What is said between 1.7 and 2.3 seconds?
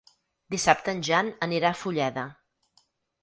a Fulleda.